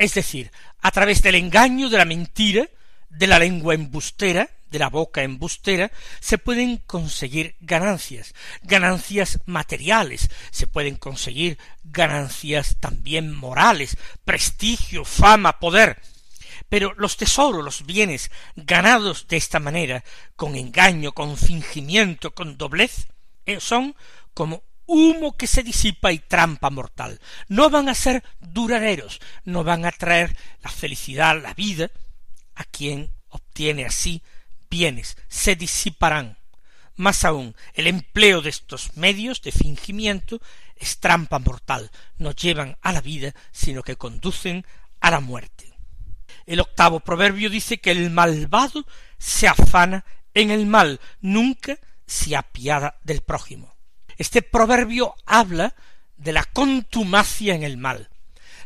es 0.00 0.14
decir, 0.14 0.50
a 0.80 0.90
través 0.92 1.20
del 1.20 1.34
engaño, 1.34 1.90
de 1.90 1.98
la 1.98 2.06
mentira, 2.06 2.66
de 3.10 3.26
la 3.26 3.38
lengua 3.38 3.74
embustera, 3.74 4.48
de 4.70 4.78
la 4.78 4.88
boca 4.88 5.22
embustera, 5.22 5.92
se 6.20 6.38
pueden 6.38 6.78
conseguir 6.78 7.54
ganancias, 7.60 8.32
ganancias 8.62 9.40
materiales, 9.44 10.30
se 10.52 10.66
pueden 10.66 10.96
conseguir 10.96 11.58
ganancias 11.84 12.78
también 12.80 13.30
morales, 13.30 13.98
prestigio, 14.24 15.04
fama, 15.04 15.58
poder. 15.58 16.00
Pero 16.70 16.94
los 16.96 17.18
tesoros, 17.18 17.62
los 17.62 17.84
bienes 17.84 18.30
ganados 18.56 19.28
de 19.28 19.36
esta 19.36 19.58
manera, 19.58 20.02
con 20.36 20.56
engaño, 20.56 21.12
con 21.12 21.36
fingimiento, 21.36 22.32
con 22.34 22.56
doblez, 22.56 23.08
eh, 23.44 23.60
son 23.60 23.94
como 24.32 24.62
humo 24.86 25.36
que 25.36 25.46
se 25.46 25.62
disipa 25.62 26.12
y 26.12 26.20
trampa 26.20 26.70
mortal. 26.70 27.20
No 27.48 27.68
van 27.68 27.88
a 27.88 27.94
ser 27.94 28.24
duraderos, 28.40 29.20
no 29.44 29.64
van 29.64 29.84
a 29.84 29.92
traer 29.92 30.36
la 30.62 30.70
felicidad, 30.70 31.42
la 31.42 31.54
vida, 31.54 31.90
a 32.54 32.64
quien 32.64 33.10
obtiene 33.28 33.84
así 33.84 34.22
bienes, 34.70 35.16
se 35.28 35.56
disiparán. 35.56 36.38
Más 36.94 37.24
aún, 37.24 37.56
el 37.74 37.88
empleo 37.88 38.42
de 38.42 38.50
estos 38.50 38.96
medios 38.96 39.42
de 39.42 39.52
fingimiento 39.52 40.40
es 40.76 41.00
trampa 41.00 41.38
mortal, 41.38 41.90
no 42.18 42.30
llevan 42.30 42.76
a 42.80 42.92
la 42.92 43.00
vida, 43.00 43.34
sino 43.52 43.82
que 43.82 43.96
conducen 43.96 44.64
a 45.00 45.10
la 45.10 45.20
muerte. 45.20 45.69
El 46.50 46.58
octavo 46.58 46.98
proverbio 46.98 47.48
dice 47.48 47.78
que 47.78 47.92
el 47.92 48.10
malvado 48.10 48.84
se 49.18 49.46
afana 49.46 50.04
en 50.34 50.50
el 50.50 50.66
mal, 50.66 50.98
nunca 51.20 51.78
se 52.08 52.34
apiada 52.34 52.98
del 53.04 53.20
prójimo. 53.20 53.76
Este 54.18 54.42
proverbio 54.42 55.14
habla 55.26 55.76
de 56.16 56.32
la 56.32 56.42
contumacia 56.42 57.54
en 57.54 57.62
el 57.62 57.76
mal. 57.76 58.10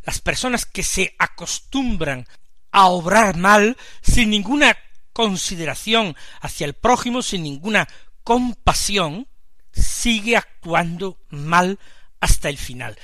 Las 0.03 0.23
personas 0.23 0.64
que 0.64 0.83
se 0.83 1.14
acostumbran 1.18 2.27
a 2.70 2.87
obrar 2.87 3.37
mal 3.37 3.77
sin 4.01 4.31
ninguna 4.31 4.79
consideración 5.12 6.16
hacia 6.40 6.64
el 6.64 6.73
prójimo, 6.73 7.20
sin 7.20 7.42
ninguna 7.42 7.87
compasión, 8.23 9.29
sigue 9.75 10.38
actuando 10.38 11.18
mal 11.29 11.79
hasta 12.18 12.49
el 12.49 12.57
final. 12.57 12.97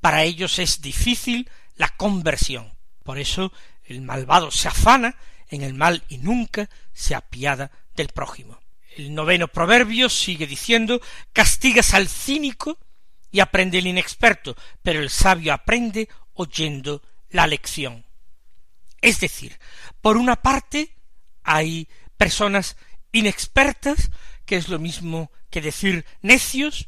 Para 0.00 0.24
ellos 0.24 0.58
es 0.58 0.80
difícil 0.80 1.48
la 1.76 1.90
conversión. 1.90 2.74
Por 3.04 3.20
eso 3.20 3.52
El 3.84 4.02
malvado 4.02 4.50
se 4.50 4.68
afana 4.68 5.16
en 5.48 5.62
el 5.62 5.74
mal 5.74 6.04
y 6.08 6.18
nunca 6.18 6.68
se 6.92 7.14
apiada 7.14 7.70
del 7.94 8.08
prójimo. 8.08 8.60
El 8.96 9.14
noveno 9.14 9.48
proverbio 9.48 10.08
sigue 10.08 10.46
diciendo 10.46 11.00
castigas 11.32 11.94
al 11.94 12.08
cínico 12.08 12.78
y 13.30 13.40
aprende 13.40 13.78
el 13.78 13.86
inexperto, 13.86 14.56
pero 14.82 15.00
el 15.00 15.10
sabio 15.10 15.52
aprende 15.52 16.08
oyendo 16.34 17.02
la 17.30 17.46
lección. 17.46 18.04
Es 19.00 19.20
decir, 19.20 19.58
por 20.00 20.16
una 20.16 20.36
parte 20.36 20.94
hay 21.42 21.88
personas 22.16 22.76
inexpertas, 23.12 24.10
que 24.46 24.56
es 24.56 24.68
lo 24.68 24.78
mismo 24.78 25.30
que 25.50 25.60
decir 25.60 26.04
necios, 26.22 26.86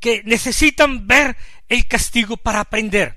que 0.00 0.22
necesitan 0.24 1.06
ver 1.06 1.36
el 1.68 1.86
castigo 1.86 2.36
para 2.36 2.60
aprender, 2.60 3.16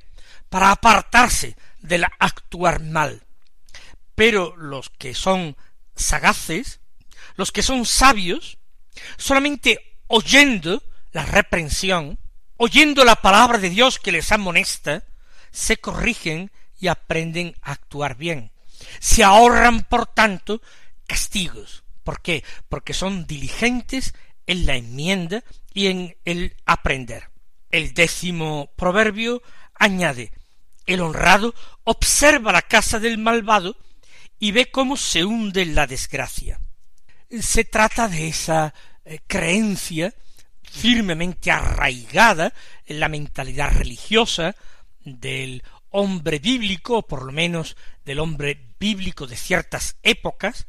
para 0.50 0.72
apartarse 0.72 1.56
del 1.82 2.06
actuar 2.20 2.82
mal. 2.82 3.24
Pero 4.16 4.56
los 4.58 4.90
que 4.90 5.14
son 5.14 5.56
sagaces, 5.96 6.80
los 7.36 7.52
que 7.52 7.62
son 7.62 7.86
sabios, 7.86 8.58
solamente 9.18 9.98
oyendo 10.08 10.84
la 11.12 11.26
reprensión, 11.26 12.20
oyendo 12.58 13.06
la 13.06 13.16
palabra 13.16 13.58
de 13.58 13.70
Dios 13.70 14.00
que 14.00 14.12
les 14.12 14.32
amonesta, 14.32 15.04
se 15.52 15.78
corrigen 15.78 16.52
y 16.80 16.88
aprenden 16.88 17.56
a 17.62 17.72
actuar 17.72 18.16
bien. 18.16 18.52
Se 19.00 19.24
ahorran, 19.24 19.84
por 19.84 20.08
tanto, 20.08 20.62
castigos. 21.08 21.84
¿Por 22.04 22.22
qué? 22.22 22.44
Porque 22.70 22.94
son 22.94 23.28
diligentes 23.28 24.14
en 24.48 24.66
la 24.66 24.76
enmienda 24.76 25.44
y 25.74 25.88
en 25.88 26.18
el 26.26 26.56
aprender. 26.66 27.30
El 27.70 27.94
décimo 27.94 28.72
proverbio 28.76 29.42
añade 29.76 30.32
el 30.94 31.02
honrado 31.02 31.54
observa 31.84 32.52
la 32.52 32.64
casa 32.64 33.00
del 33.00 33.18
malvado 33.20 33.78
y 34.40 34.52
ve 34.52 34.72
cómo 34.72 34.98
se 34.98 35.24
hunde 35.24 35.62
en 35.62 35.76
la 35.76 35.86
desgracia. 35.86 36.60
Se 37.40 37.64
trata 37.64 38.08
de 38.08 38.28
esa 38.28 38.74
eh, 39.06 39.20
creencia 39.28 40.14
firmemente 40.64 41.52
arraigada 41.52 42.54
en 42.86 43.00
la 43.00 43.08
mentalidad 43.08 43.72
religiosa 43.72 44.56
del 45.02 45.64
hombre 45.92 46.40
bíblico, 46.40 46.98
o 46.98 47.08
por 47.08 47.24
lo 47.24 47.32
menos 47.32 47.76
del 48.04 48.20
hombre 48.20 48.74
bíblico 48.80 49.28
de 49.28 49.36
ciertas 49.36 49.98
épocas, 50.02 50.66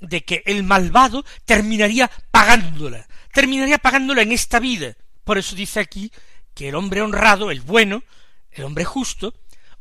de 0.00 0.24
que 0.24 0.42
el 0.46 0.64
malvado 0.64 1.24
terminaría 1.44 2.10
pagándola, 2.30 3.06
terminaría 3.32 3.78
pagándola 3.78 4.22
en 4.22 4.32
esta 4.32 4.58
vida. 4.58 4.96
Por 5.22 5.38
eso 5.38 5.54
dice 5.54 5.78
aquí 5.78 6.10
que 6.54 6.68
el 6.68 6.74
hombre 6.74 7.02
honrado, 7.02 7.50
el 7.50 7.60
bueno, 7.60 8.02
el 8.50 8.64
hombre 8.64 8.84
justo, 8.84 9.34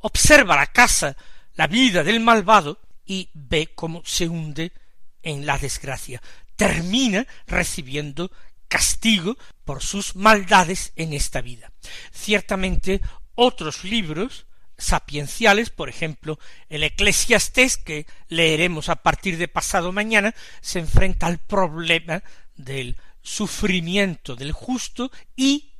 observa 0.04 0.56
la 0.56 0.68
casa, 0.68 1.16
la 1.56 1.68
vida 1.68 2.04
del 2.04 2.20
malvado 2.20 2.80
y 3.06 3.30
ve 3.34 3.72
cómo 3.74 4.02
se 4.06 4.28
hunde 4.28 4.72
en 5.22 5.46
la 5.46 5.58
desgracia. 5.58 6.22
Termina 6.56 7.26
recibiendo 7.48 8.32
castigo 8.68 9.38
por 9.66 9.82
sus 9.82 10.16
maldades 10.16 10.94
en 10.96 11.13
esta 11.13 11.42
vida. 11.42 11.72
Ciertamente 12.12 13.02
otros 13.36 13.84
libros 13.84 14.46
sapienciales, 14.78 15.70
por 15.70 15.89
ejemplo, 15.89 16.39
el 16.70 16.84
Eclesiastés, 16.84 17.78
que 17.78 18.06
leeremos 18.28 18.89
a 18.89 18.98
partir 18.98 19.38
de 19.38 19.48
pasado 19.48 19.92
mañana, 19.92 20.36
se 20.62 20.80
enfrenta 20.80 21.28
al 21.28 21.38
problema 21.38 22.24
del 22.56 22.98
sufrimiento 23.22 24.36
del 24.36 24.52
justo 24.52 25.12
y 25.36 25.72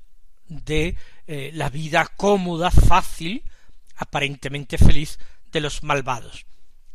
de 0.48 0.96
eh, 1.28 1.52
la 1.54 1.70
vida 1.70 2.10
cómoda, 2.16 2.72
fácil, 2.72 3.44
aparentemente 3.96 4.78
feliz 4.78 5.20
de 5.52 5.62
los 5.62 5.84
malvados. 5.84 6.46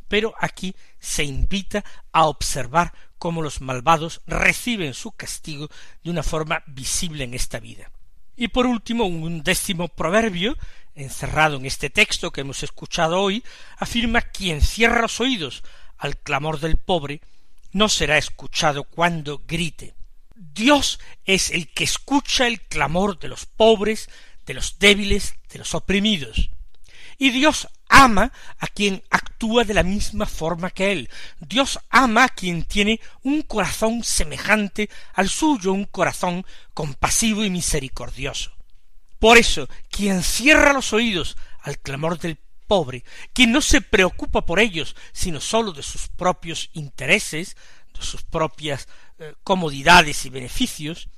Pero 0.08 0.34
aquí 0.40 0.74
se 0.98 1.24
invita 1.24 1.84
a 2.12 2.26
observar 2.26 2.92
cómo 3.18 3.42
los 3.42 3.60
malvados 3.60 4.22
reciben 4.26 4.94
su 4.94 5.12
castigo 5.12 5.68
de 6.02 6.10
una 6.10 6.22
forma 6.22 6.62
visible 6.66 7.24
en 7.24 7.34
esta 7.34 7.60
vida. 7.60 7.90
Y 8.36 8.48
por 8.48 8.66
último, 8.66 9.04
un 9.04 9.42
décimo 9.42 9.88
proverbio, 9.88 10.56
encerrado 10.94 11.56
en 11.56 11.66
este 11.66 11.90
texto 11.90 12.30
que 12.30 12.42
hemos 12.42 12.62
escuchado 12.62 13.20
hoy, 13.20 13.44
afirma 13.76 14.22
quien 14.22 14.62
cierra 14.62 15.02
los 15.02 15.20
oídos 15.20 15.64
al 15.98 16.16
clamor 16.16 16.60
del 16.60 16.76
pobre, 16.76 17.20
no 17.72 17.88
será 17.88 18.16
escuchado 18.16 18.84
cuando 18.84 19.42
grite. 19.46 19.94
Dios 20.34 21.00
es 21.24 21.50
el 21.50 21.72
que 21.72 21.84
escucha 21.84 22.46
el 22.46 22.60
clamor 22.60 23.18
de 23.18 23.28
los 23.28 23.44
pobres, 23.44 24.08
de 24.46 24.54
los 24.54 24.78
débiles, 24.78 25.34
de 25.52 25.58
los 25.58 25.74
oprimidos. 25.74 26.50
Y 27.18 27.30
Dios 27.30 27.68
ama 27.88 28.32
a 28.58 28.66
quien 28.68 29.02
actúa 29.10 29.64
de 29.64 29.74
la 29.74 29.82
misma 29.82 30.24
forma 30.24 30.70
que 30.70 30.92
él. 30.92 31.10
Dios 31.40 31.80
ama 31.90 32.24
a 32.24 32.28
quien 32.28 32.62
tiene 32.62 33.00
un 33.22 33.42
corazón 33.42 34.04
semejante 34.04 34.88
al 35.14 35.28
suyo, 35.28 35.72
un 35.72 35.84
corazón 35.84 36.46
compasivo 36.74 37.44
y 37.44 37.50
misericordioso. 37.50 38.52
Por 39.18 39.36
eso, 39.36 39.68
quien 39.90 40.22
cierra 40.22 40.72
los 40.72 40.92
oídos 40.92 41.36
al 41.60 41.78
clamor 41.78 42.20
del 42.20 42.38
pobre, 42.68 43.02
quien 43.32 43.50
no 43.50 43.62
se 43.62 43.80
preocupa 43.80 44.46
por 44.46 44.60
ellos, 44.60 44.94
sino 45.12 45.40
sólo 45.40 45.72
de 45.72 45.82
sus 45.82 46.06
propios 46.08 46.70
intereses, 46.74 47.56
de 47.98 48.04
sus 48.04 48.22
propias 48.22 48.86
eh, 49.18 49.34
comodidades 49.42 50.24
y 50.24 50.30
beneficios, 50.30 51.08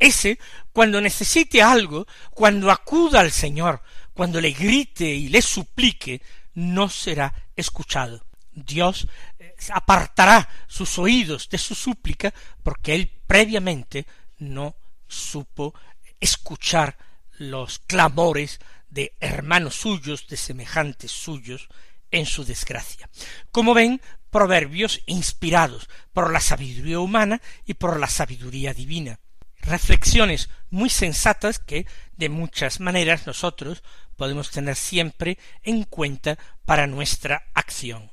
ese, 0.00 0.40
cuando 0.72 1.00
necesite 1.00 1.62
algo, 1.62 2.06
cuando 2.30 2.72
acuda 2.72 3.20
al 3.20 3.30
Señor, 3.30 3.82
cuando 4.14 4.40
le 4.40 4.52
grite 4.52 5.04
y 5.04 5.28
le 5.28 5.42
suplique, 5.42 6.22
no 6.54 6.88
será 6.88 7.34
escuchado. 7.54 8.24
Dios 8.52 9.08
eh, 9.38 9.54
apartará 9.70 10.48
sus 10.66 10.98
oídos 10.98 11.48
de 11.48 11.58
su 11.58 11.74
súplica 11.74 12.32
porque 12.62 12.94
él 12.94 13.10
previamente 13.26 14.06
no 14.38 14.76
supo 15.08 15.74
escuchar 16.20 16.96
los 17.38 17.80
clamores 17.80 18.60
de 18.88 19.12
hermanos 19.20 19.74
suyos, 19.74 20.28
de 20.28 20.36
semejantes 20.36 21.10
suyos, 21.10 21.68
en 22.10 22.26
su 22.26 22.44
desgracia. 22.44 23.10
Como 23.50 23.74
ven, 23.74 24.00
proverbios 24.30 25.02
inspirados 25.06 25.88
por 26.12 26.32
la 26.32 26.40
sabiduría 26.40 27.00
humana 27.00 27.40
y 27.64 27.74
por 27.74 27.98
la 27.98 28.08
sabiduría 28.08 28.72
divina. 28.72 29.18
Reflexiones 29.60 30.48
muy 30.70 30.90
sensatas 30.90 31.58
que, 31.58 31.86
de 32.16 32.28
muchas 32.28 32.80
maneras, 32.80 33.26
nosotros 33.26 33.82
podemos 34.16 34.50
tener 34.50 34.76
siempre 34.76 35.38
en 35.62 35.84
cuenta 35.84 36.38
para 36.64 36.86
nuestra 36.86 37.44
acción. 37.54 38.10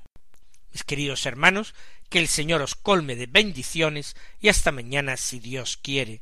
Mis 0.72 0.84
queridos 0.84 1.26
hermanos, 1.26 1.74
que 2.10 2.20
el 2.20 2.28
Señor 2.28 2.62
os 2.62 2.76
colme 2.76 3.16
de 3.16 3.26
bendiciones 3.26 4.16
y 4.40 4.50
hasta 4.50 4.72
mañana 4.72 5.18
si 5.18 5.40
Dios 5.40 5.78
quiere. 5.78 6.22